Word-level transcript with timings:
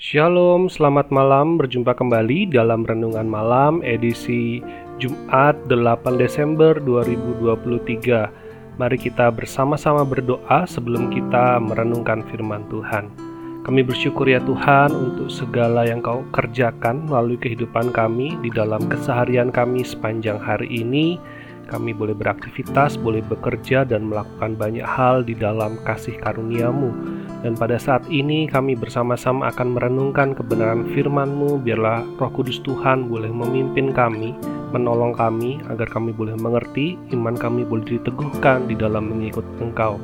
Shalom, 0.00 0.72
selamat 0.72 1.12
malam. 1.12 1.60
Berjumpa 1.60 1.92
kembali 1.92 2.48
dalam 2.48 2.88
renungan 2.88 3.28
malam 3.28 3.84
edisi 3.84 4.64
Jumat 4.96 5.60
8 5.68 6.16
Desember 6.16 6.72
2023. 6.80 8.80
Mari 8.80 8.96
kita 8.96 9.28
bersama-sama 9.28 10.00
berdoa 10.08 10.64
sebelum 10.64 11.12
kita 11.12 11.60
merenungkan 11.60 12.24
firman 12.32 12.64
Tuhan. 12.72 13.12
Kami 13.60 13.84
bersyukur 13.84 14.24
ya 14.24 14.40
Tuhan 14.40 14.88
untuk 14.88 15.28
segala 15.28 15.84
yang 15.84 16.00
Kau 16.00 16.24
kerjakan 16.32 17.04
melalui 17.04 17.36
kehidupan 17.36 17.92
kami 17.92 18.40
di 18.40 18.48
dalam 18.48 18.80
keseharian 18.88 19.52
kami 19.52 19.84
sepanjang 19.84 20.40
hari 20.40 20.80
ini. 20.80 21.20
Kami 21.68 21.92
boleh 21.92 22.16
beraktivitas, 22.16 22.96
boleh 22.96 23.20
bekerja 23.20 23.84
dan 23.84 24.08
melakukan 24.08 24.56
banyak 24.56 24.80
hal 24.80 25.28
di 25.28 25.36
dalam 25.36 25.76
kasih 25.84 26.16
karuniamu. 26.24 27.19
Dan 27.40 27.56
pada 27.56 27.80
saat 27.80 28.04
ini 28.12 28.44
kami 28.44 28.76
bersama-sama 28.76 29.48
akan 29.48 29.76
merenungkan 29.76 30.36
kebenaran 30.36 30.84
firman-Mu, 30.92 31.56
biarlah 31.64 32.04
roh 32.20 32.32
kudus 32.36 32.60
Tuhan 32.60 33.08
boleh 33.08 33.32
memimpin 33.32 33.96
kami, 33.96 34.36
menolong 34.76 35.16
kami, 35.16 35.56
agar 35.72 35.88
kami 35.88 36.12
boleh 36.12 36.36
mengerti, 36.36 37.00
iman 37.16 37.32
kami 37.32 37.64
boleh 37.64 37.96
diteguhkan 37.96 38.68
di 38.68 38.76
dalam 38.76 39.08
mengikut 39.08 39.44
Engkau. 39.56 39.96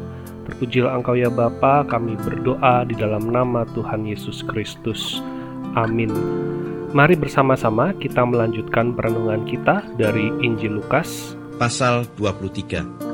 Terpujilah 0.48 0.96
Engkau 0.96 1.12
ya 1.12 1.28
Bapa, 1.28 1.84
kami 1.84 2.16
berdoa 2.16 2.88
di 2.88 2.96
dalam 2.96 3.28
nama 3.28 3.68
Tuhan 3.76 4.08
Yesus 4.08 4.40
Kristus. 4.48 5.20
Amin. 5.76 6.08
Mari 6.96 7.20
bersama-sama 7.20 7.92
kita 8.00 8.24
melanjutkan 8.24 8.96
perenungan 8.96 9.44
kita 9.44 9.84
dari 10.00 10.32
Injil 10.40 10.80
Lukas 10.80 11.36
pasal 11.60 12.08
23. 12.16 13.05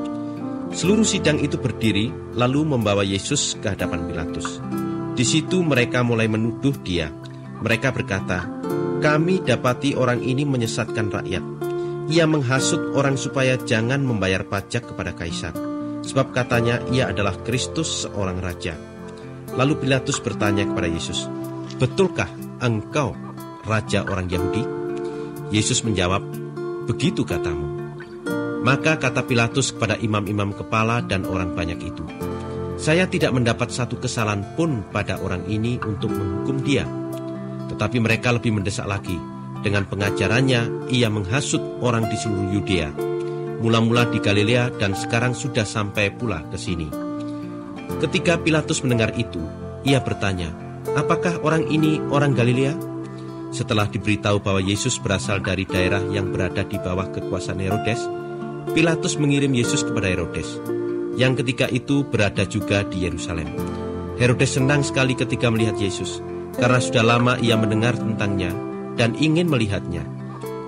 Seluruh 0.72 1.04
sidang 1.04 1.36
itu 1.36 1.60
berdiri, 1.60 2.08
lalu 2.32 2.64
membawa 2.64 3.04
Yesus 3.04 3.60
ke 3.60 3.76
hadapan 3.76 4.08
Pilatus. 4.08 4.56
Di 5.12 5.20
situ 5.20 5.60
mereka 5.60 6.00
mulai 6.00 6.32
menuduh 6.32 6.72
dia. 6.80 7.12
Mereka 7.60 7.92
berkata, 7.92 8.48
"Kami 9.04 9.44
dapati 9.44 9.92
orang 9.92 10.24
ini 10.24 10.48
menyesatkan 10.48 11.12
rakyat. 11.12 11.44
Ia 12.08 12.24
menghasut 12.24 12.96
orang 12.96 13.20
supaya 13.20 13.60
jangan 13.60 14.00
membayar 14.00 14.48
pajak 14.48 14.88
kepada 14.88 15.12
kaisar, 15.12 15.52
sebab 16.00 16.32
katanya 16.32 16.80
ia 16.88 17.12
adalah 17.12 17.36
Kristus, 17.44 18.08
seorang 18.08 18.40
raja." 18.40 18.72
Lalu 19.52 19.76
Pilatus 19.84 20.24
bertanya 20.24 20.64
kepada 20.64 20.88
Yesus, 20.88 21.28
"Betulkah 21.76 22.32
engkau 22.64 23.12
raja 23.68 24.08
orang 24.08 24.32
Yahudi?" 24.32 24.64
Yesus 25.52 25.84
menjawab, 25.84 26.24
"Begitu 26.88 27.28
katamu." 27.28 27.71
Maka 28.62 28.94
kata 28.94 29.26
Pilatus 29.26 29.74
kepada 29.74 29.98
imam-imam 29.98 30.54
kepala 30.54 31.02
dan 31.02 31.26
orang 31.26 31.50
banyak 31.50 31.82
itu, 31.82 32.06
"Saya 32.78 33.10
tidak 33.10 33.34
mendapat 33.34 33.74
satu 33.74 33.98
kesalahan 33.98 34.46
pun 34.54 34.86
pada 34.94 35.18
orang 35.18 35.42
ini 35.50 35.82
untuk 35.82 36.14
menghukum 36.14 36.62
dia." 36.62 36.86
Tetapi 37.74 37.98
mereka 37.98 38.30
lebih 38.30 38.54
mendesak 38.54 38.86
lagi. 38.86 39.18
Dengan 39.66 39.82
pengajarannya, 39.86 40.90
ia 40.94 41.10
menghasut 41.10 41.58
orang 41.82 42.06
di 42.06 42.14
seluruh 42.14 42.54
Yudea. 42.54 42.90
Mula-mula 43.62 44.06
di 44.10 44.22
Galilea 44.22 44.74
dan 44.78 44.94
sekarang 44.94 45.34
sudah 45.34 45.66
sampai 45.66 46.14
pula 46.14 46.46
ke 46.46 46.58
sini. 46.58 46.86
Ketika 47.98 48.38
Pilatus 48.38 48.82
mendengar 48.86 49.10
itu, 49.18 49.42
ia 49.82 49.98
bertanya, 49.98 50.54
"Apakah 50.94 51.42
orang 51.42 51.66
ini 51.66 51.98
orang 52.14 52.34
Galilea?" 52.34 52.74
Setelah 53.50 53.90
diberitahu 53.90 54.38
bahwa 54.38 54.62
Yesus 54.62 54.96
berasal 55.02 55.42
dari 55.42 55.66
daerah 55.66 56.02
yang 56.10 56.30
berada 56.30 56.64
di 56.64 56.80
bawah 56.80 57.10
kekuasaan 57.12 57.60
Herodes, 57.60 58.21
Pilatus 58.70 59.18
mengirim 59.18 59.50
Yesus 59.50 59.82
kepada 59.82 60.06
Herodes, 60.06 60.62
yang 61.18 61.34
ketika 61.34 61.66
itu 61.66 62.06
berada 62.06 62.46
juga 62.46 62.86
di 62.86 63.02
Yerusalem. 63.02 63.50
Herodes 64.22 64.54
senang 64.54 64.86
sekali 64.86 65.18
ketika 65.18 65.50
melihat 65.50 65.74
Yesus, 65.74 66.22
karena 66.54 66.78
sudah 66.78 67.02
lama 67.02 67.34
ia 67.42 67.58
mendengar 67.58 67.98
tentangnya 67.98 68.54
dan 68.94 69.18
ingin 69.18 69.50
melihatnya. 69.50 70.06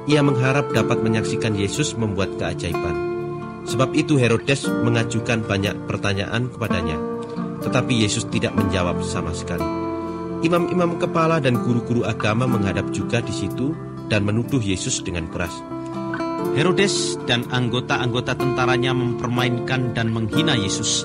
Ia 0.05 0.20
mengharap 0.20 0.75
dapat 0.75 1.00
menyaksikan 1.00 1.56
Yesus 1.56 1.97
membuat 1.97 2.34
keajaiban. 2.37 2.92
Sebab 3.65 3.97
itu 3.97 4.21
Herodes 4.21 4.69
mengajukan 4.69 5.47
banyak 5.47 5.88
pertanyaan 5.88 6.53
kepadanya, 6.53 6.99
tetapi 7.65 8.04
Yesus 8.04 8.28
tidak 8.28 8.53
menjawab 8.53 9.00
sama 9.00 9.33
sekali. 9.33 9.65
Imam-imam 10.44 11.00
kepala 11.00 11.41
dan 11.41 11.56
guru-guru 11.56 12.04
agama 12.04 12.44
menghadap 12.44 12.93
juga 12.93 13.25
di 13.25 13.33
situ 13.33 13.72
dan 14.12 14.28
menuduh 14.28 14.60
Yesus 14.60 15.00
dengan 15.00 15.25
keras. 15.33 15.73
Herodes 16.54 17.19
dan 17.26 17.42
anggota-anggota 17.50 18.38
tentaranya 18.38 18.94
mempermainkan 18.94 19.91
dan 19.91 20.15
menghina 20.15 20.54
Yesus, 20.54 21.03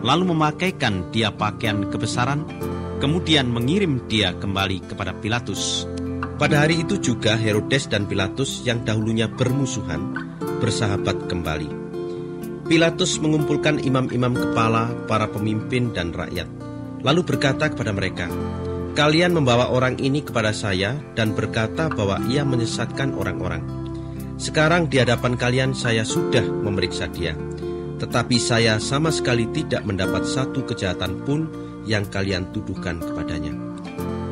lalu 0.00 0.32
memakaikan 0.32 1.12
dia 1.12 1.28
pakaian 1.28 1.92
kebesaran, 1.92 2.48
kemudian 2.96 3.52
mengirim 3.52 4.00
dia 4.08 4.32
kembali 4.32 4.88
kepada 4.88 5.12
Pilatus. 5.12 5.84
Pada 6.40 6.64
hari 6.64 6.88
itu 6.88 6.96
juga 6.96 7.36
Herodes 7.36 7.84
dan 7.92 8.08
Pilatus 8.08 8.64
yang 8.64 8.80
dahulunya 8.80 9.28
bermusuhan 9.28 10.16
bersahabat 10.64 11.28
kembali. 11.28 11.68
Pilatus 12.64 13.20
mengumpulkan 13.20 13.84
imam-imam 13.84 14.32
kepala, 14.32 14.88
para 15.04 15.28
pemimpin 15.28 15.92
dan 15.92 16.16
rakyat, 16.16 16.48
lalu 17.04 17.28
berkata 17.28 17.68
kepada 17.68 17.92
mereka, 17.92 18.32
Kalian 18.96 19.36
membawa 19.36 19.68
orang 19.68 20.00
ini 20.00 20.24
kepada 20.24 20.50
saya 20.56 20.96
dan 21.12 21.36
berkata 21.36 21.92
bahwa 21.92 22.18
ia 22.26 22.42
menyesatkan 22.42 23.12
orang-orang. 23.14 23.77
Sekarang 24.38 24.86
di 24.86 25.02
hadapan 25.02 25.34
kalian 25.34 25.74
saya 25.74 26.06
sudah 26.06 26.46
memeriksa 26.46 27.10
dia, 27.10 27.34
tetapi 27.98 28.38
saya 28.38 28.78
sama 28.78 29.10
sekali 29.10 29.50
tidak 29.50 29.82
mendapat 29.82 30.22
satu 30.22 30.62
kejahatan 30.62 31.18
pun 31.26 31.50
yang 31.82 32.06
kalian 32.06 32.46
tuduhkan 32.54 33.02
kepadanya. 33.02 33.50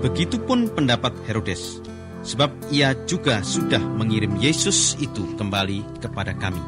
Begitupun 0.06 0.70
pendapat 0.70 1.10
Herodes, 1.26 1.82
sebab 2.22 2.54
ia 2.70 2.94
juga 3.10 3.42
sudah 3.42 3.82
mengirim 3.82 4.38
Yesus 4.38 4.94
itu 5.02 5.26
kembali 5.34 5.98
kepada 5.98 6.38
kami. 6.38 6.62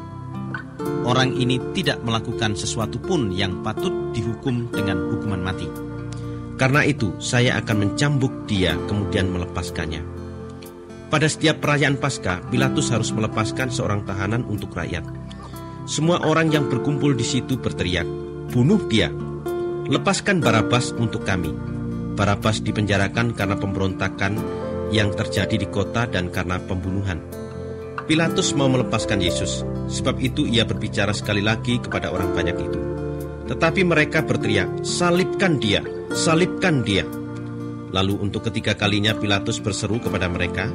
Orang 1.07 1.31
ini 1.39 1.63
tidak 1.71 2.03
melakukan 2.03 2.59
sesuatu 2.59 2.99
pun 2.99 3.31
yang 3.31 3.63
patut 3.63 4.11
dihukum 4.11 4.67
dengan 4.67 5.15
hukuman 5.15 5.39
mati. 5.39 5.71
Karena 6.59 6.83
itu, 6.83 7.15
saya 7.23 7.55
akan 7.63 7.87
mencambuk 7.87 8.43
dia 8.51 8.75
kemudian 8.91 9.31
melepaskannya. 9.31 10.18
Pada 11.09 11.25
setiap 11.25 11.57
perayaan 11.57 11.97
Paskah, 11.97 12.45
Pilatus 12.53 12.93
harus 12.93 13.09
melepaskan 13.09 13.73
seorang 13.73 14.05
tahanan 14.05 14.45
untuk 14.45 14.77
rakyat. 14.77 15.01
Semua 15.89 16.21
orang 16.21 16.53
yang 16.53 16.69
berkumpul 16.69 17.17
di 17.17 17.25
situ 17.25 17.57
berteriak, 17.57 18.05
"Bunuh 18.53 18.77
dia! 18.85 19.09
Lepaskan 19.89 20.37
Barabas 20.37 20.93
untuk 20.93 21.25
kami." 21.25 21.49
Barabas 22.13 22.61
dipenjarakan 22.61 23.33
karena 23.33 23.57
pemberontakan 23.57 24.37
yang 24.93 25.09
terjadi 25.17 25.57
di 25.57 25.65
kota 25.65 26.05
dan 26.05 26.29
karena 26.29 26.61
pembunuhan. 26.61 27.25
Pilatus 28.05 28.53
mau 28.53 28.69
melepaskan 28.69 29.17
Yesus, 29.17 29.65
sebab 29.89 30.21
itu 30.21 30.45
ia 30.45 30.61
berbicara 30.61 31.09
sekali 31.13 31.41
lagi 31.41 31.81
kepada 31.81 32.13
orang 32.13 32.37
banyak 32.37 32.57
itu. 32.57 32.79
Tetapi 33.49 33.81
mereka 33.81 34.21
berteriak, 34.21 34.85
"Salibkan 34.85 35.57
dia! 35.57 35.81
Salibkan 36.13 36.85
dia!" 36.85 37.01
Lalu 37.89 38.29
untuk 38.29 38.45
ketiga 38.45 38.77
kalinya 38.77 39.17
Pilatus 39.17 39.57
berseru 39.57 39.97
kepada 39.97 40.29
mereka, 40.29 40.69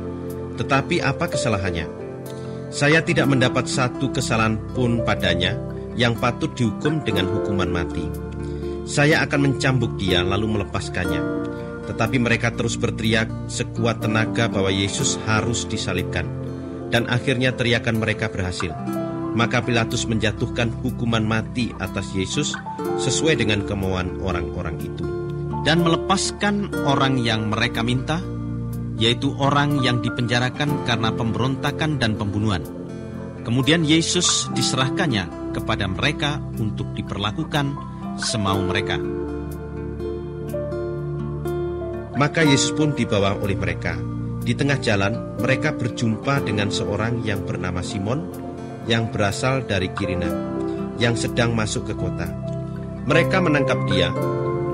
tetapi 0.54 1.02
apa 1.02 1.26
kesalahannya? 1.30 1.86
Saya 2.74 3.06
tidak 3.06 3.30
mendapat 3.30 3.70
satu 3.70 4.10
kesalahan 4.10 4.58
pun 4.74 5.02
padanya 5.06 5.54
yang 5.94 6.18
patut 6.18 6.50
dihukum 6.58 7.06
dengan 7.06 7.30
hukuman 7.30 7.70
mati. 7.70 8.06
Saya 8.84 9.22
akan 9.22 9.40
mencambuk 9.50 9.94
dia 9.96 10.20
lalu 10.26 10.58
melepaskannya. 10.58 11.22
Tetapi 11.86 12.16
mereka 12.18 12.50
terus 12.50 12.74
berteriak 12.74 13.30
sekuat 13.46 14.02
tenaga 14.02 14.50
bahwa 14.50 14.74
Yesus 14.74 15.16
harus 15.24 15.64
disalibkan. 15.70 16.26
Dan 16.90 17.06
akhirnya 17.06 17.54
teriakan 17.54 18.02
mereka 18.02 18.26
berhasil. 18.26 18.74
Maka 19.34 19.62
Pilatus 19.62 20.06
menjatuhkan 20.06 20.70
hukuman 20.82 21.22
mati 21.22 21.74
atas 21.82 22.10
Yesus 22.14 22.54
sesuai 23.02 23.38
dengan 23.38 23.66
kemauan 23.66 24.18
orang-orang 24.22 24.78
itu. 24.78 25.04
Dan 25.64 25.82
melepaskan 25.82 26.70
orang 26.86 27.18
yang 27.18 27.50
mereka 27.50 27.80
minta, 27.80 28.20
yaitu 28.98 29.34
orang 29.42 29.82
yang 29.82 29.98
dipenjarakan 29.98 30.86
karena 30.86 31.10
pemberontakan 31.10 31.98
dan 31.98 32.14
pembunuhan. 32.14 32.62
Kemudian 33.44 33.84
Yesus 33.84 34.48
diserahkannya 34.56 35.52
kepada 35.52 35.84
mereka 35.84 36.40
untuk 36.56 36.88
diperlakukan 36.96 37.76
semau 38.16 38.62
mereka. 38.64 38.96
Maka 42.14 42.46
Yesus 42.46 42.70
pun 42.72 42.94
dibawa 42.94 43.34
oleh 43.42 43.58
mereka. 43.58 43.98
Di 44.44 44.54
tengah 44.54 44.78
jalan, 44.78 45.40
mereka 45.40 45.74
berjumpa 45.74 46.46
dengan 46.46 46.70
seorang 46.70 47.24
yang 47.26 47.42
bernama 47.42 47.82
Simon, 47.82 48.28
yang 48.86 49.10
berasal 49.10 49.66
dari 49.66 49.90
Kirina, 49.90 50.30
yang 51.02 51.18
sedang 51.18 51.56
masuk 51.56 51.90
ke 51.90 51.94
kota. 51.96 52.28
Mereka 53.04 53.40
menangkap 53.42 53.82
dia, 53.90 54.14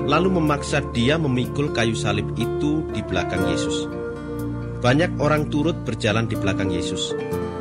lalu 0.05 0.37
memaksa 0.37 0.85
dia 0.93 1.17
memikul 1.17 1.73
kayu 1.73 1.97
salib 1.97 2.29
itu 2.37 2.85
di 2.93 3.01
belakang 3.01 3.47
Yesus. 3.49 4.00
Banyak 4.81 5.21
orang 5.21 5.45
turut 5.53 5.85
berjalan 5.85 6.25
di 6.25 6.33
belakang 6.33 6.73
Yesus. 6.73 7.13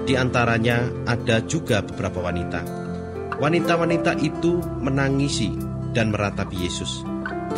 Di 0.08 0.16
antaranya 0.16 0.88
ada 1.04 1.44
juga 1.44 1.84
beberapa 1.84 2.24
wanita. 2.24 2.64
Wanita-wanita 3.36 4.16
itu 4.24 4.56
menangisi 4.80 5.52
dan 5.92 6.16
meratapi 6.16 6.56
Yesus. 6.56 7.04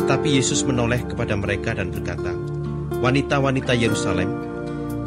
Tetapi 0.03 0.35
Yesus 0.35 0.67
menoleh 0.67 1.07
kepada 1.07 1.39
mereka 1.39 1.71
dan 1.79 1.95
berkata, 1.95 2.35
wanita-wanita 2.99 3.71
Yerusalem, 3.71 4.35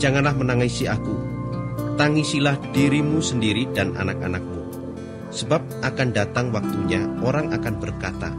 janganlah 0.01 0.33
menangisi 0.33 0.89
aku, 0.89 1.13
tangisilah 2.01 2.57
dirimu 2.73 3.21
sendiri 3.21 3.69
dan 3.77 3.93
anak-anakmu. 3.93 4.63
Sebab 5.37 5.85
akan 5.85 6.09
datang 6.17 6.49
waktunya 6.49 7.05
orang 7.21 7.53
akan 7.53 7.75
berkata, 7.77 8.33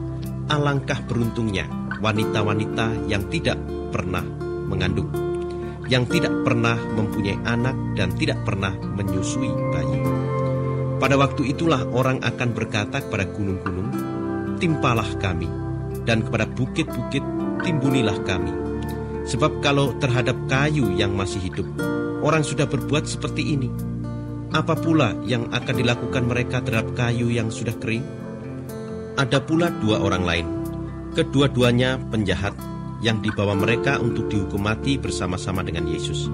alangkah 0.50 0.98
beruntungnya 1.06 1.70
wanita-wanita 2.02 3.06
yang 3.06 3.22
tidak 3.30 3.62
pernah 3.94 4.26
mengandung, 4.66 5.27
yang 5.88 6.04
tidak 6.08 6.32
pernah 6.44 6.76
mempunyai 6.76 7.40
anak 7.48 7.76
dan 7.96 8.12
tidak 8.16 8.44
pernah 8.44 8.76
menyusui 8.76 9.48
bayi. 9.72 10.00
Pada 10.98 11.16
waktu 11.16 11.54
itulah 11.54 11.88
orang 11.96 12.20
akan 12.26 12.50
berkata 12.52 13.00
kepada 13.00 13.30
gunung-gunung, 13.32 13.90
timpalah 14.60 15.08
kami, 15.22 15.48
dan 16.04 16.26
kepada 16.26 16.44
bukit-bukit 16.50 17.24
timbunilah 17.64 18.18
kami. 18.28 18.52
Sebab 19.28 19.60
kalau 19.60 19.96
terhadap 20.00 20.36
kayu 20.48 20.92
yang 20.96 21.14
masih 21.16 21.40
hidup, 21.44 21.68
orang 22.24 22.44
sudah 22.44 22.66
berbuat 22.68 23.08
seperti 23.08 23.56
ini, 23.56 23.70
apa 24.56 24.74
pula 24.80 25.14
yang 25.28 25.52
akan 25.52 25.76
dilakukan 25.76 26.24
mereka 26.26 26.64
terhadap 26.64 26.96
kayu 26.96 27.28
yang 27.32 27.52
sudah 27.52 27.76
kering? 27.76 28.04
Ada 29.20 29.44
pula 29.44 29.70
dua 29.84 30.00
orang 30.02 30.24
lain, 30.24 30.48
kedua-duanya 31.14 32.00
penjahat 32.10 32.56
yang 33.02 33.22
dibawa 33.22 33.54
mereka 33.54 34.02
untuk 34.02 34.30
dihukum 34.30 34.66
mati 34.66 34.98
bersama-sama 34.98 35.62
dengan 35.62 35.86
Yesus. 35.86 36.30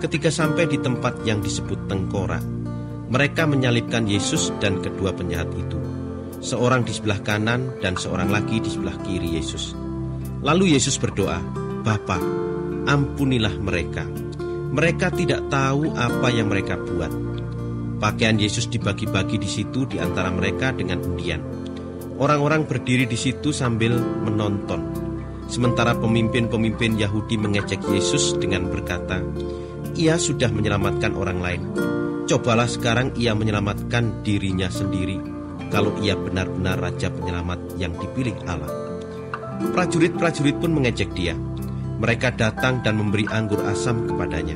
Ketika 0.00 0.32
sampai 0.32 0.64
di 0.70 0.80
tempat 0.80 1.20
yang 1.28 1.44
disebut 1.44 1.90
Tengkorak, 1.90 2.42
mereka 3.10 3.44
menyalibkan 3.44 4.06
Yesus 4.06 4.54
dan 4.62 4.78
kedua 4.78 5.10
penjahat 5.12 5.50
itu, 5.58 5.76
seorang 6.40 6.86
di 6.86 6.94
sebelah 6.94 7.20
kanan 7.20 7.74
dan 7.82 7.98
seorang 7.98 8.30
lagi 8.30 8.62
di 8.62 8.70
sebelah 8.70 8.96
kiri 9.02 9.36
Yesus. 9.36 9.74
Lalu 10.40 10.78
Yesus 10.78 10.96
berdoa, 10.96 11.42
Bapa, 11.84 12.16
ampunilah 12.88 13.52
mereka. 13.60 14.06
Mereka 14.70 15.12
tidak 15.18 15.50
tahu 15.50 15.90
apa 15.98 16.28
yang 16.30 16.48
mereka 16.48 16.78
buat. 16.78 17.10
Pakaian 18.00 18.40
Yesus 18.40 18.70
dibagi-bagi 18.70 19.36
di 19.36 19.50
situ 19.50 19.84
di 19.84 20.00
antara 20.00 20.32
mereka 20.32 20.72
dengan 20.72 21.04
undian. 21.04 21.42
Orang-orang 22.16 22.64
berdiri 22.64 23.04
di 23.04 23.18
situ 23.18 23.52
sambil 23.52 23.96
menonton. 23.98 24.99
Sementara 25.50 25.98
pemimpin-pemimpin 25.98 26.94
Yahudi 26.94 27.34
mengejek 27.34 27.82
Yesus 27.90 28.38
dengan 28.38 28.70
berkata, 28.70 29.18
"Ia 29.98 30.14
sudah 30.14 30.46
menyelamatkan 30.46 31.18
orang 31.18 31.42
lain. 31.42 31.62
Cobalah 32.30 32.70
sekarang 32.70 33.18
ia 33.18 33.34
menyelamatkan 33.34 34.22
dirinya 34.22 34.70
sendiri, 34.70 35.18
kalau 35.74 35.98
ia 35.98 36.14
benar-benar 36.14 36.78
raja 36.78 37.10
penyelamat 37.10 37.82
yang 37.82 37.90
dipilih 37.98 38.38
Allah." 38.46 38.70
Prajurit-prajurit 39.74 40.54
pun 40.62 40.70
mengejek 40.70 41.10
dia. 41.18 41.34
Mereka 41.98 42.38
datang 42.38 42.86
dan 42.86 43.02
memberi 43.02 43.26
anggur 43.26 43.58
asam 43.66 44.06
kepadanya, 44.06 44.54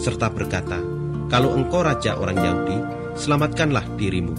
serta 0.00 0.32
berkata, 0.32 0.80
"Kalau 1.28 1.52
engkau 1.52 1.84
raja 1.84 2.16
orang 2.16 2.40
Yahudi, 2.40 2.78
selamatkanlah 3.20 3.84
dirimu." 4.00 4.32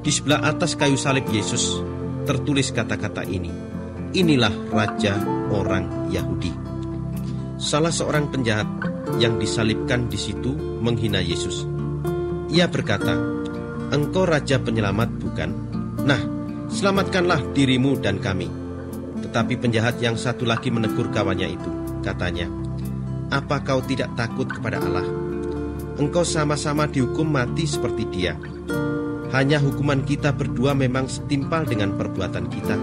Di 0.00 0.08
sebelah 0.08 0.48
atas 0.48 0.80
kayu 0.80 0.96
salib 0.96 1.28
Yesus 1.28 1.84
tertulis 2.24 2.72
kata-kata 2.72 3.22
ini, 3.28 3.65
"Inilah 4.16 4.72
raja 4.72 5.20
orang 5.52 6.08
Yahudi." 6.08 6.48
Salah 7.60 7.92
seorang 7.92 8.32
penjahat 8.32 8.68
yang 9.20 9.36
disalibkan 9.36 10.08
di 10.08 10.16
situ 10.16 10.56
menghina 10.80 11.20
Yesus. 11.20 11.68
Ia 12.48 12.64
berkata, 12.72 13.12
"Engkau 13.92 14.24
raja 14.24 14.56
penyelamat, 14.56 15.08
bukan? 15.20 15.50
Nah, 16.08 16.20
selamatkanlah 16.72 17.52
dirimu 17.52 18.00
dan 18.00 18.16
kami." 18.16 18.48
Tetapi 19.20 19.54
penjahat 19.60 20.00
yang 20.00 20.16
satu 20.16 20.48
lagi 20.48 20.72
menegur 20.72 21.12
kawannya 21.12 21.48
itu, 21.52 21.70
katanya, 22.00 22.48
Apa 23.26 23.58
kau 23.66 23.82
tidak 23.82 24.14
takut 24.14 24.46
kepada 24.46 24.78
Allah? 24.78 25.02
Engkau 25.98 26.22
sama-sama 26.22 26.86
dihukum 26.86 27.26
mati 27.26 27.66
seperti 27.66 28.06
dia. 28.06 28.38
Hanya 29.34 29.58
hukuman 29.58 30.06
kita 30.06 30.30
berdua 30.30 30.78
memang 30.78 31.10
setimpal 31.10 31.66
dengan 31.66 31.98
perbuatan 31.98 32.46
kita. 32.46 32.76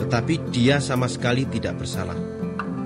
Tetapi 0.00 0.48
dia 0.48 0.80
sama 0.80 1.04
sekali 1.12 1.44
tidak 1.44 1.84
bersalah. 1.84 2.16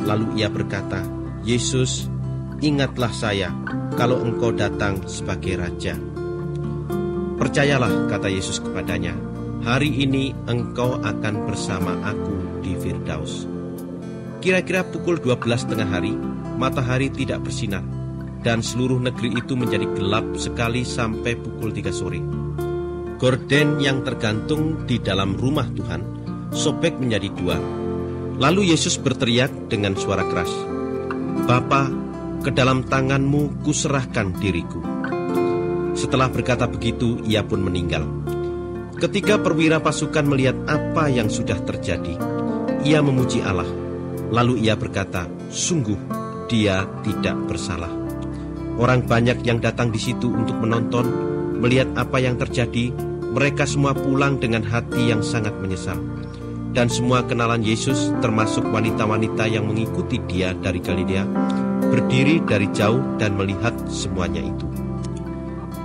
Lalu 0.03 0.43
ia 0.43 0.51
berkata, 0.51 1.01
Yesus, 1.47 2.11
ingatlah 2.59 3.15
saya 3.15 3.55
kalau 3.95 4.19
engkau 4.27 4.51
datang 4.51 5.07
sebagai 5.07 5.63
Raja. 5.63 5.95
Percayalah, 7.39 8.11
kata 8.11 8.27
Yesus 8.27 8.59
kepadanya, 8.59 9.15
hari 9.63 9.95
ini 9.95 10.35
engkau 10.51 10.99
akan 10.99 11.35
bersama 11.47 11.95
aku 12.03 12.63
di 12.67 12.75
Firdaus. 12.75 13.47
Kira-kira 14.43 14.85
pukul 14.85 15.23
12 15.23 15.71
tengah 15.71 15.89
hari, 15.89 16.13
matahari 16.59 17.09
tidak 17.09 17.47
bersinar, 17.47 17.83
dan 18.45 18.61
seluruh 18.61 19.01
negeri 19.01 19.39
itu 19.39 19.57
menjadi 19.57 19.89
gelap 19.97 20.27
sekali 20.37 20.85
sampai 20.85 21.39
pukul 21.39 21.73
3 21.73 21.91
sore. 21.95 22.21
Gorden 23.17 23.81
yang 23.81 24.05
tergantung 24.05 24.85
di 24.85 25.01
dalam 25.01 25.33
rumah 25.39 25.65
Tuhan 25.73 26.14
sobek 26.55 26.97
menjadi 27.03 27.29
dua. 27.35 27.59
Lalu 28.39 28.71
Yesus 28.71 28.99
berteriak 28.99 29.51
dengan 29.71 29.99
suara 29.99 30.23
keras, 30.27 30.51
Bapa, 31.45 31.91
ke 32.43 32.51
dalam 32.55 32.87
tanganmu 32.87 33.67
kuserahkan 33.67 34.35
diriku. 34.39 34.79
Setelah 35.95 36.31
berkata 36.31 36.67
begitu, 36.67 37.23
ia 37.27 37.47
pun 37.47 37.62
meninggal. 37.62 38.06
Ketika 38.99 39.39
perwira 39.39 39.83
pasukan 39.83 40.27
melihat 40.27 40.55
apa 40.67 41.11
yang 41.11 41.31
sudah 41.31 41.59
terjadi, 41.62 42.15
ia 42.87 43.03
memuji 43.03 43.43
Allah. 43.43 43.67
Lalu 44.31 44.67
ia 44.67 44.75
berkata, 44.75 45.27
"Sungguh, 45.51 45.99
dia 46.51 46.87
tidak 47.06 47.39
bersalah." 47.47 47.91
Orang 48.75 49.06
banyak 49.06 49.47
yang 49.47 49.62
datang 49.62 49.95
di 49.95 50.03
situ 50.03 50.27
untuk 50.27 50.59
menonton, 50.59 51.06
melihat 51.62 51.87
apa 51.95 52.19
yang 52.19 52.35
terjadi. 52.35 52.91
Mereka 53.35 53.67
semua 53.67 53.95
pulang 53.99 54.39
dengan 54.39 54.62
hati 54.62 55.11
yang 55.11 55.23
sangat 55.23 55.59
menyesal. 55.59 55.99
Dan 56.75 56.91
semua 56.91 57.23
kenalan 57.23 57.62
Yesus, 57.62 58.11
termasuk 58.19 58.67
wanita-wanita 58.67 59.47
yang 59.47 59.71
mengikuti 59.71 60.19
Dia 60.26 60.59
dari 60.59 60.82
Galilea, 60.82 61.23
berdiri 61.87 62.43
dari 62.43 62.67
jauh 62.75 63.15
dan 63.15 63.38
melihat 63.38 63.73
semuanya 63.87 64.43
itu. 64.43 64.67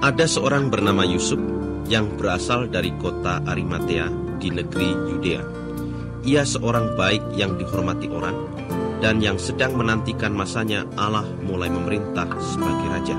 Ada 0.01 0.25
seorang 0.25 0.73
bernama 0.73 1.05
Yusuf 1.05 1.37
yang 1.85 2.09
berasal 2.17 2.73
dari 2.73 2.89
kota 2.97 3.45
Arimatea 3.45 4.09
di 4.41 4.49
negeri 4.49 4.89
Yudea 5.13 5.59
ia 6.27 6.43
seorang 6.43 6.99
baik 6.99 7.23
yang 7.39 7.55
dihormati 7.55 8.11
orang 8.11 8.35
dan 8.99 9.23
yang 9.23 9.39
sedang 9.39 9.79
menantikan 9.79 10.35
masanya 10.35 10.83
Allah 10.99 11.23
mulai 11.47 11.71
memerintah 11.71 12.27
sebagai 12.43 12.87
raja. 12.91 13.17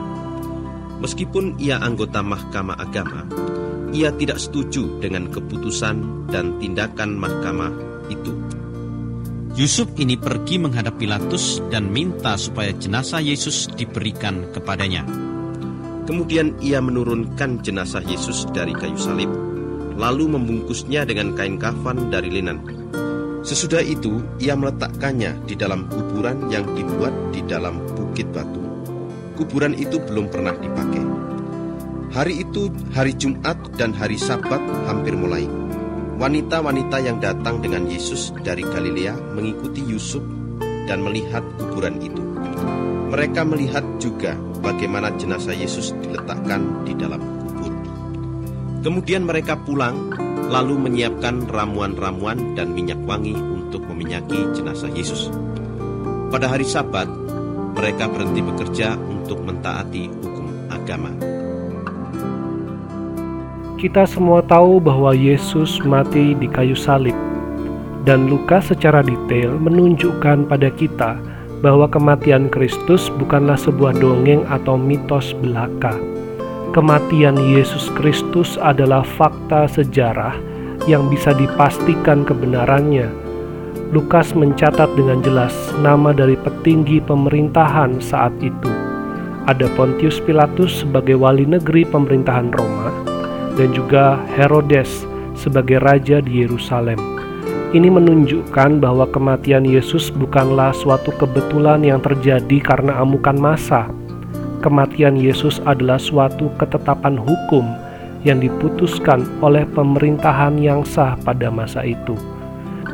Meskipun 1.01 1.57
ia 1.57 1.81
anggota 1.81 2.21
mahkamah 2.21 2.77
agama, 2.77 3.25
ia 3.91 4.15
tidak 4.15 4.39
setuju 4.39 5.03
dengan 5.03 5.31
keputusan 5.31 6.27
dan 6.31 6.59
tindakan 6.63 7.19
mahkamah 7.19 7.73
itu. 8.11 8.33
Yusuf 9.59 9.91
ini 9.99 10.15
pergi 10.15 10.63
menghadap 10.63 10.95
Pilatus 10.97 11.59
dan 11.75 11.91
minta 11.91 12.39
supaya 12.39 12.71
jenazah 12.71 13.19
Yesus 13.19 13.67
diberikan 13.75 14.47
kepadanya. 14.55 15.03
Kemudian 16.07 16.55
ia 16.63 16.79
menurunkan 16.79 17.61
jenazah 17.61 18.03
Yesus 18.07 18.47
dari 18.55 18.71
kayu 18.73 18.97
salib, 18.97 19.31
lalu 19.99 20.33
membungkusnya 20.33 21.03
dengan 21.05 21.35
kain 21.35 21.59
kafan 21.59 22.09
dari 22.09 22.31
linen 22.31 22.63
Sesudah 23.41 23.81
itu, 23.81 24.21
ia 24.37 24.53
meletakkannya 24.53 25.49
di 25.49 25.57
dalam 25.57 25.89
kuburan 25.89 26.53
yang 26.53 26.65
dibuat 26.77 27.13
di 27.33 27.41
dalam 27.49 27.81
bukit 27.97 28.29
batu. 28.31 28.61
Kuburan 29.35 29.73
itu 29.73 29.97
belum 29.97 30.29
pernah 30.29 30.53
dipakai. 30.61 31.30
Hari 32.11 32.43
itu, 32.43 32.67
hari 32.91 33.15
Jumat 33.15 33.55
dan 33.79 33.95
hari 33.95 34.19
Sabat 34.19 34.59
hampir 34.91 35.15
mulai. 35.15 35.47
Wanita-wanita 36.19 36.99
yang 36.99 37.23
datang 37.23 37.63
dengan 37.63 37.87
Yesus 37.87 38.35
dari 38.43 38.67
Galilea 38.67 39.15
mengikuti 39.39 39.79
Yusuf 39.87 40.19
dan 40.91 41.07
melihat 41.07 41.47
kuburan 41.55 42.03
itu. 42.03 42.19
Mereka 43.15 43.47
melihat 43.47 43.87
juga 44.03 44.35
bagaimana 44.59 45.15
jenazah 45.23 45.55
Yesus 45.55 45.95
diletakkan 46.03 46.83
di 46.83 46.99
dalam 46.99 47.23
kubur. 47.47 47.73
Kemudian 48.83 49.23
mereka 49.23 49.55
pulang 49.55 50.11
lalu 50.51 50.83
menyiapkan 50.83 51.47
ramuan-ramuan 51.47 52.59
dan 52.59 52.75
minyak 52.75 52.99
wangi 53.07 53.39
untuk 53.39 53.87
meminyaki 53.87 54.51
jenazah 54.51 54.91
Yesus. 54.91 55.31
Pada 56.35 56.51
hari 56.51 56.67
Sabat, 56.67 57.07
mereka 57.79 58.11
berhenti 58.11 58.43
bekerja 58.43 58.99
untuk 58.99 59.47
mentaati 59.47 60.11
hukum 60.11 60.47
agama. 60.75 61.40
Kita 63.81 64.05
semua 64.05 64.45
tahu 64.45 64.77
bahwa 64.77 65.17
Yesus 65.17 65.81
mati 65.89 66.37
di 66.37 66.45
kayu 66.45 66.77
salib, 66.77 67.17
dan 68.05 68.29
Lukas 68.29 68.69
secara 68.69 69.01
detail 69.01 69.57
menunjukkan 69.57 70.45
pada 70.45 70.69
kita 70.69 71.17
bahwa 71.65 71.89
kematian 71.89 72.53
Kristus 72.53 73.09
bukanlah 73.17 73.57
sebuah 73.57 73.97
dongeng 73.97 74.45
atau 74.53 74.77
mitos 74.77 75.33
belaka 75.41 75.97
kematian 76.71 77.35
Yesus 77.51 77.91
Kristus 77.99 78.55
adalah 78.61 79.03
fakta 79.03 79.67
sejarah 79.67 80.37
yang 80.87 81.11
bisa 81.11 81.35
dipastikan 81.35 82.23
kebenarannya. 82.23 83.11
Lukas 83.91 84.37
mencatat 84.39 84.87
dengan 84.95 85.19
jelas 85.19 85.57
nama 85.83 86.15
dari 86.15 86.39
petinggi 86.39 87.03
pemerintahan 87.03 87.99
saat 87.99 88.31
itu. 88.39 88.71
Ada 89.51 89.67
Pontius 89.75 90.23
Pilatus 90.23 90.87
sebagai 90.87 91.19
wali 91.19 91.43
negeri 91.43 91.83
pemerintahan 91.83 92.55
Roma 92.55 93.10
dan 93.61 93.77
juga 93.77 94.17
Herodes 94.41 95.05
sebagai 95.37 95.85
raja 95.85 96.25
di 96.25 96.41
Yerusalem. 96.41 96.97
Ini 97.77 97.93
menunjukkan 97.93 98.81
bahwa 98.81 99.05
kematian 99.13 99.69
Yesus 99.69 100.09
bukanlah 100.09 100.73
suatu 100.73 101.13
kebetulan 101.21 101.85
yang 101.85 102.01
terjadi 102.01 102.57
karena 102.65 102.97
amukan 103.05 103.37
massa. 103.37 103.93
Kematian 104.65 105.15
Yesus 105.21 105.61
adalah 105.69 106.01
suatu 106.01 106.49
ketetapan 106.57 107.21
hukum 107.21 107.69
yang 108.25 108.41
diputuskan 108.41 109.29
oleh 109.45 109.69
pemerintahan 109.77 110.57
yang 110.57 110.81
sah 110.83 111.15
pada 111.21 111.53
masa 111.53 111.85
itu. 111.85 112.17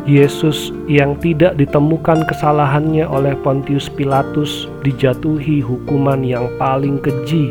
Yesus 0.06 0.70
yang 0.86 1.18
tidak 1.18 1.58
ditemukan 1.58 2.26
kesalahannya 2.30 3.06
oleh 3.06 3.34
Pontius 3.42 3.90
Pilatus 3.90 4.70
dijatuhi 4.86 5.62
hukuman 5.62 6.22
yang 6.22 6.46
paling 6.58 7.02
keji. 7.02 7.50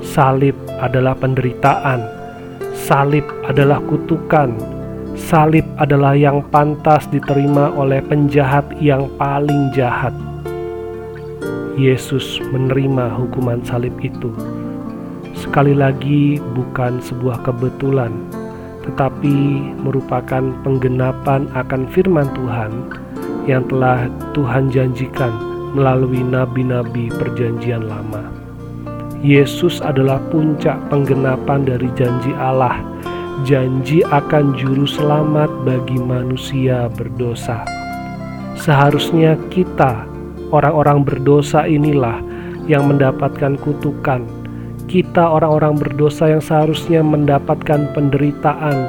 Salib 0.00 0.56
adalah 0.80 1.12
penderitaan, 1.12 2.17
salib 2.88 3.28
adalah 3.44 3.84
kutukan, 3.84 4.56
salib 5.12 5.68
adalah 5.76 6.16
yang 6.16 6.40
pantas 6.48 7.04
diterima 7.12 7.68
oleh 7.76 8.00
penjahat 8.00 8.64
yang 8.80 9.12
paling 9.20 9.68
jahat. 9.76 10.16
Yesus 11.76 12.40
menerima 12.48 13.12
hukuman 13.12 13.60
salib 13.60 13.92
itu. 14.00 14.32
Sekali 15.36 15.76
lagi, 15.76 16.40
bukan 16.56 16.96
sebuah 17.04 17.44
kebetulan 17.44 18.10
tetapi 18.88 19.60
merupakan 19.84 20.48
penggenapan 20.64 21.44
akan 21.52 21.84
firman 21.92 22.24
Tuhan 22.32 22.72
yang 23.44 23.68
telah 23.68 24.08
Tuhan 24.32 24.72
janjikan 24.72 25.28
melalui 25.76 26.24
nabi-nabi 26.24 27.12
Perjanjian 27.12 27.84
Lama. 27.84 28.37
Yesus 29.18 29.82
adalah 29.82 30.22
puncak 30.30 30.78
penggenapan 30.88 31.66
dari 31.66 31.90
janji 31.98 32.30
Allah, 32.38 32.78
janji 33.42 34.06
akan 34.06 34.54
juru 34.54 34.86
selamat 34.86 35.50
bagi 35.66 35.98
manusia 35.98 36.86
berdosa. 36.94 37.66
Seharusnya 38.54 39.34
kita, 39.50 40.06
orang-orang 40.54 41.02
berdosa 41.02 41.66
inilah 41.66 42.22
yang 42.70 42.86
mendapatkan 42.86 43.58
kutukan 43.58 44.22
kita 44.88 45.20
orang-orang 45.20 45.76
berdosa 45.76 46.32
yang 46.32 46.40
seharusnya 46.40 47.04
mendapatkan 47.04 47.92
penderitaan, 47.92 48.88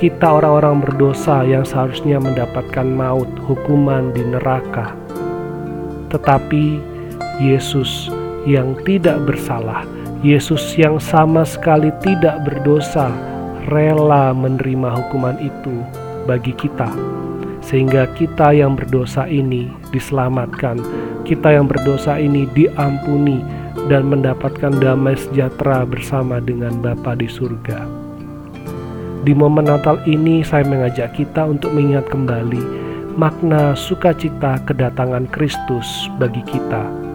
kita 0.00 0.40
orang-orang 0.40 0.80
berdosa 0.80 1.44
yang 1.44 1.68
seharusnya 1.68 2.16
mendapatkan 2.16 2.88
maut, 2.88 3.28
hukuman 3.44 4.08
di 4.16 4.24
neraka. 4.24 4.96
Tetapi 6.08 6.80
Yesus 7.44 8.08
yang 8.44 8.76
tidak 8.84 9.20
bersalah, 9.24 9.84
Yesus 10.20 10.76
yang 10.76 11.00
sama 11.00 11.44
sekali 11.44 11.92
tidak 12.04 12.44
berdosa, 12.44 13.12
rela 13.68 14.32
menerima 14.36 14.88
hukuman 14.88 15.36
itu 15.40 15.84
bagi 16.28 16.52
kita, 16.56 16.88
sehingga 17.64 18.08
kita 18.16 18.52
yang 18.52 18.76
berdosa 18.76 19.24
ini 19.28 19.72
diselamatkan, 19.92 20.80
kita 21.24 21.56
yang 21.56 21.68
berdosa 21.68 22.20
ini 22.20 22.44
diampuni 22.52 23.40
dan 23.88 24.08
mendapatkan 24.08 24.72
damai 24.80 25.16
sejahtera 25.16 25.84
bersama 25.84 26.40
dengan 26.40 26.80
Bapa 26.80 27.16
di 27.16 27.28
surga. 27.28 27.84
Di 29.24 29.32
momen 29.32 29.64
Natal 29.64 30.04
ini 30.04 30.44
saya 30.44 30.68
mengajak 30.68 31.16
kita 31.16 31.48
untuk 31.48 31.72
mengingat 31.72 32.04
kembali 32.12 32.60
makna 33.16 33.72
sukacita 33.72 34.60
kedatangan 34.68 35.24
Kristus 35.32 36.12
bagi 36.20 36.44
kita. 36.44 37.13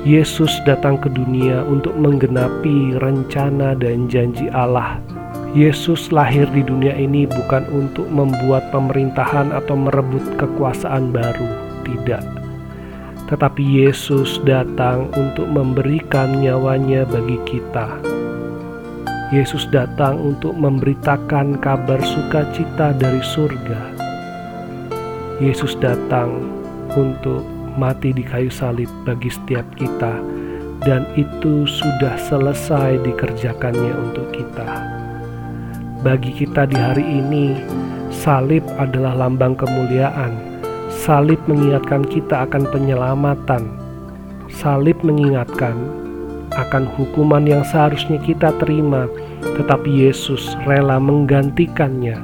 Yesus 0.00 0.48
datang 0.64 0.96
ke 0.96 1.12
dunia 1.12 1.60
untuk 1.64 1.92
menggenapi 1.96 2.96
rencana 3.04 3.76
dan 3.76 4.08
janji 4.08 4.48
Allah. 4.48 4.96
Yesus 5.52 6.08
lahir 6.14 6.48
di 6.54 6.64
dunia 6.64 6.96
ini 6.96 7.26
bukan 7.26 7.68
untuk 7.74 8.06
membuat 8.08 8.70
pemerintahan 8.72 9.52
atau 9.52 9.76
merebut 9.76 10.22
kekuasaan 10.38 11.10
baru, 11.10 11.48
tidak 11.84 12.22
tetapi 13.30 13.62
Yesus 13.62 14.42
datang 14.42 15.06
untuk 15.14 15.46
memberikan 15.46 16.42
nyawanya 16.42 17.06
bagi 17.06 17.38
kita. 17.46 18.02
Yesus 19.30 19.70
datang 19.70 20.18
untuk 20.18 20.58
memberitakan 20.58 21.62
kabar 21.62 22.02
sukacita 22.02 22.90
dari 22.98 23.22
surga. 23.22 23.80
Yesus 25.38 25.78
datang 25.78 26.42
untuk 26.98 27.46
mati 27.76 28.14
di 28.14 28.24
kayu 28.24 28.48
salib 28.48 28.88
bagi 29.04 29.28
setiap 29.28 29.66
kita, 29.76 30.18
dan 30.82 31.04
itu 31.14 31.68
sudah 31.68 32.16
selesai 32.30 33.02
dikerjakannya 33.04 33.92
untuk 33.94 34.30
kita. 34.32 34.68
Bagi 36.00 36.32
kita 36.32 36.64
di 36.64 36.76
hari 36.80 37.04
ini, 37.04 37.58
salib 38.08 38.64
adalah 38.80 39.12
lambang 39.14 39.52
kemuliaan 39.52 40.50
Salib 41.00 41.38
mengingatkan 41.48 42.04
kita 42.04 42.44
akan 42.44 42.68
penyelamatan. 42.68 43.72
Salib 44.52 44.98
mengingatkan 45.00 45.72
akan 46.58 46.84
hukuman 46.98 47.46
yang 47.48 47.64
seharusnya 47.64 48.20
kita 48.20 48.52
terima, 48.60 49.08
tetapi 49.40 49.86
Yesus 49.86 50.58
rela 50.68 51.00
menggantikannya 51.00 52.18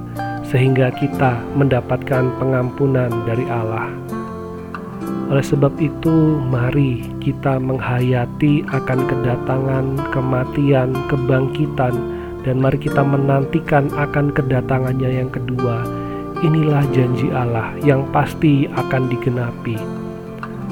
sehingga 0.45 0.93
kita 0.93 1.41
mendapatkan 1.57 2.27
pengampunan 2.37 3.09
dari 3.25 3.49
Allah. 3.49 3.89
Oleh 5.27 5.43
sebab 5.43 5.75
itu, 5.83 6.39
mari 6.47 7.03
kita 7.19 7.59
menghayati 7.59 8.63
akan 8.71 9.01
kedatangan, 9.11 9.87
kematian, 10.15 10.95
kebangkitan, 11.11 11.95
dan 12.47 12.63
mari 12.63 12.79
kita 12.79 13.03
menantikan 13.03 13.91
akan 13.99 14.31
kedatangannya 14.31 15.11
yang 15.19 15.31
kedua 15.35 15.83
inilah 16.45 16.85
janji 16.93 17.33
Allah 17.33 17.73
yang 17.81 18.05
pasti 18.13 18.69
akan 18.69 19.09
digenapi. 19.09 19.77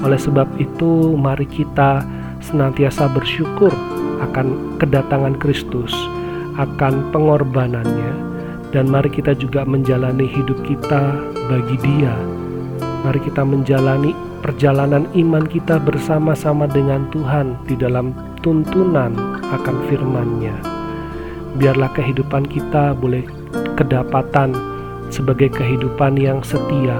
Oleh 0.03 0.19
sebab 0.19 0.45
itu, 0.59 1.15
mari 1.15 1.47
kita 1.47 2.03
senantiasa 2.43 3.09
bersyukur 3.09 3.71
akan 4.21 4.77
kedatangan 4.77 5.39
Kristus, 5.39 5.91
akan 6.59 7.09
pengorbanannya, 7.09 8.13
dan 8.75 8.91
mari 8.91 9.09
kita 9.09 9.33
juga 9.33 9.63
menjalani 9.65 10.27
hidup 10.27 10.59
kita 10.67 11.15
bagi 11.47 11.77
Dia. 11.81 12.13
Mari 13.07 13.21
kita 13.21 13.45
menjalani 13.45 14.11
perjalanan 14.45 15.09
iman 15.17 15.41
kita 15.49 15.81
bersama-sama 15.81 16.69
dengan 16.69 17.09
Tuhan 17.09 17.57
di 17.65 17.73
dalam 17.73 18.13
tuntunan 18.45 19.41
akan 19.41 19.75
firman-Nya. 19.89 20.53
Biarlah 21.57 21.89
kehidupan 21.97 22.45
kita 22.45 22.93
boleh 22.93 23.25
kedapatan 23.73 24.53
sebagai 25.09 25.49
kehidupan 25.49 26.21
yang 26.21 26.45
setia, 26.45 26.93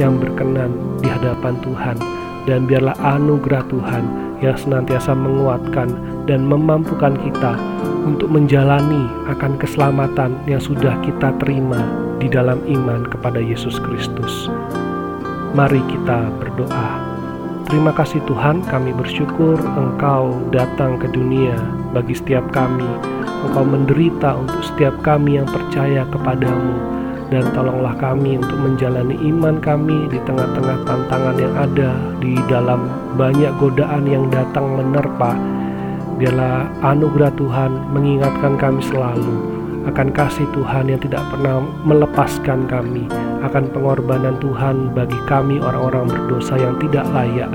yang 0.00 0.16
berkenan 0.16 0.72
di 1.04 1.12
hadapan 1.12 1.60
Tuhan, 1.60 2.00
dan 2.48 2.64
biarlah 2.64 2.96
anugerah 3.04 3.68
Tuhan 3.68 4.04
yang 4.40 4.56
senantiasa 4.56 5.12
menguatkan 5.12 5.92
dan 6.24 6.48
memampukan 6.48 7.12
kita 7.20 7.60
untuk 8.08 8.32
menjalani 8.32 9.04
akan 9.28 9.60
keselamatan 9.60 10.32
yang 10.48 10.64
sudah 10.64 10.96
kita 11.04 11.28
terima 11.44 11.84
di 12.24 12.32
dalam 12.32 12.56
iman 12.64 13.04
kepada 13.04 13.36
Yesus 13.36 13.76
Kristus. 13.84 14.48
Mari 15.56 15.80
kita 15.88 16.28
berdoa. 16.36 17.00
Terima 17.64 17.88
kasih 17.88 18.20
Tuhan, 18.28 18.60
kami 18.68 18.92
bersyukur 18.92 19.56
Engkau 19.56 20.36
datang 20.52 21.00
ke 21.00 21.08
dunia 21.08 21.56
bagi 21.96 22.12
setiap 22.12 22.44
kami. 22.52 22.84
Engkau 23.40 23.64
menderita 23.64 24.36
untuk 24.36 24.60
setiap 24.60 24.92
kami 25.00 25.40
yang 25.40 25.48
percaya 25.48 26.04
kepadamu 26.12 26.76
dan 27.32 27.48
tolonglah 27.56 27.96
kami 27.96 28.36
untuk 28.36 28.52
menjalani 28.60 29.16
iman 29.32 29.56
kami 29.56 30.12
di 30.12 30.20
tengah-tengah 30.28 30.84
tantangan 30.84 31.36
yang 31.40 31.54
ada 31.56 31.90
di 32.20 32.36
dalam 32.52 32.92
banyak 33.16 33.56
godaan 33.56 34.04
yang 34.04 34.28
datang 34.28 34.76
menerpa 34.76 35.32
biarlah 36.20 36.68
anugerah 36.84 37.32
Tuhan 37.32 37.96
mengingatkan 37.96 38.60
kami 38.60 38.84
selalu 38.84 39.55
akan 39.86 40.10
kasih 40.10 40.46
Tuhan 40.50 40.90
yang 40.90 41.00
tidak 41.00 41.22
pernah 41.30 41.62
melepaskan 41.86 42.66
kami 42.66 43.06
akan 43.46 43.70
pengorbanan 43.70 44.36
Tuhan 44.42 44.90
bagi 44.92 45.18
kami 45.30 45.62
orang-orang 45.62 46.10
berdosa 46.10 46.58
yang 46.58 46.74
tidak 46.82 47.06
layak 47.14 47.50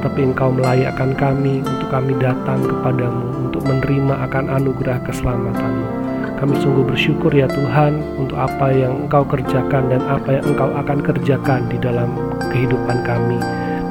tetapi 0.00 0.32
engkau 0.32 0.48
melayakkan 0.54 1.12
kami 1.18 1.60
untuk 1.60 1.88
kami 1.92 2.14
datang 2.22 2.62
kepadamu 2.64 3.50
untuk 3.50 3.62
menerima 3.66 4.14
akan 4.30 4.44
anugerah 4.48 4.98
keselamatanmu 5.04 6.00
kami 6.40 6.56
sungguh 6.56 6.88
bersyukur 6.88 7.28
ya 7.36 7.44
Tuhan 7.52 8.00
untuk 8.16 8.40
apa 8.40 8.72
yang 8.72 9.04
Engkau 9.04 9.28
kerjakan 9.28 9.92
dan 9.92 10.00
apa 10.08 10.40
yang 10.40 10.44
Engkau 10.48 10.72
akan 10.72 11.04
kerjakan 11.04 11.68
di 11.68 11.76
dalam 11.76 12.16
kehidupan 12.48 13.04
kami. 13.04 13.36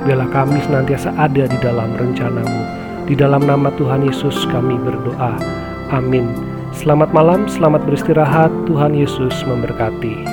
Biarlah 0.01 0.33
kami 0.33 0.57
senantiasa 0.65 1.13
ada 1.13 1.45
di 1.45 1.57
dalam 1.61 1.93
rencanamu. 1.93 2.61
Di 3.05 3.13
dalam 3.13 3.45
nama 3.45 3.69
Tuhan 3.77 4.01
Yesus 4.01 4.49
kami 4.49 4.81
berdoa. 4.81 5.37
Amin. 5.93 6.48
Selamat 6.69 7.09
malam, 7.09 7.49
selamat 7.49 7.81
beristirahat. 7.89 8.53
Tuhan 8.69 8.93
Yesus 8.93 9.33
memberkati. 9.49 10.28